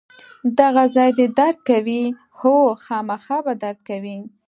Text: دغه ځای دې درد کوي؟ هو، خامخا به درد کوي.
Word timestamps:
دغه 0.59 0.83
ځای 0.95 1.09
دې 1.17 1.27
درد 1.37 1.57
کوي؟ 1.69 2.03
هو، 2.39 2.55
خامخا 2.85 3.37
به 3.45 3.53
درد 3.63 3.79
کوي. 3.89 4.17